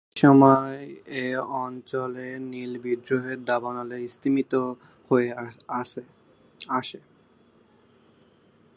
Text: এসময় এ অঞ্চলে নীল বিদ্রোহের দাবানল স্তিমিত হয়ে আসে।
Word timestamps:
এসময় 0.15 0.77
এ 1.17 1.27
অঞ্চলে 1.63 2.27
নীল 2.51 2.71
বিদ্রোহের 2.83 3.39
দাবানল 3.45 3.91
স্তিমিত 4.07 4.53
হয়ে 5.11 5.29
আসে। 5.79 6.99